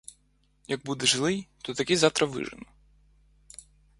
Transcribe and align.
Як 0.67 0.81
будеш 0.85 1.15
злий, 1.15 1.47
то 1.61 1.73
таки 1.73 1.97
завтра 1.97 2.27
вижену. 2.27 2.65